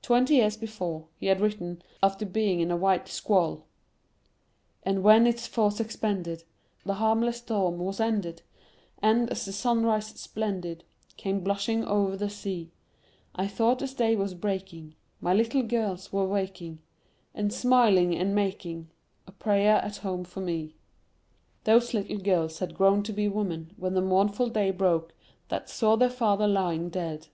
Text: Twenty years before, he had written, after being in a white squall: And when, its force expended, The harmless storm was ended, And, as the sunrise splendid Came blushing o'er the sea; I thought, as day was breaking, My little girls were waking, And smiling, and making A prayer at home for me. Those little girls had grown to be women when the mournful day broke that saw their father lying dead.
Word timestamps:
Twenty 0.00 0.36
years 0.36 0.56
before, 0.56 1.08
he 1.16 1.26
had 1.26 1.40
written, 1.40 1.82
after 2.00 2.24
being 2.24 2.60
in 2.60 2.70
a 2.70 2.76
white 2.76 3.08
squall: 3.08 3.66
And 4.84 5.02
when, 5.02 5.26
its 5.26 5.48
force 5.48 5.80
expended, 5.80 6.44
The 6.84 6.94
harmless 6.94 7.38
storm 7.38 7.78
was 7.78 7.98
ended, 7.98 8.42
And, 9.02 9.28
as 9.28 9.44
the 9.44 9.50
sunrise 9.50 10.06
splendid 10.06 10.84
Came 11.16 11.40
blushing 11.42 11.84
o'er 11.84 12.14
the 12.16 12.30
sea; 12.30 12.70
I 13.34 13.48
thought, 13.48 13.82
as 13.82 13.92
day 13.94 14.14
was 14.14 14.34
breaking, 14.34 14.94
My 15.20 15.34
little 15.34 15.64
girls 15.64 16.12
were 16.12 16.28
waking, 16.28 16.78
And 17.34 17.52
smiling, 17.52 18.14
and 18.14 18.36
making 18.36 18.92
A 19.26 19.32
prayer 19.32 19.78
at 19.78 19.96
home 19.96 20.22
for 20.22 20.38
me. 20.38 20.76
Those 21.64 21.92
little 21.92 22.18
girls 22.18 22.60
had 22.60 22.74
grown 22.76 23.02
to 23.02 23.12
be 23.12 23.26
women 23.26 23.74
when 23.76 23.94
the 23.94 24.00
mournful 24.00 24.48
day 24.48 24.70
broke 24.70 25.12
that 25.48 25.68
saw 25.68 25.96
their 25.96 26.08
father 26.08 26.46
lying 26.46 26.88
dead. 26.88 27.26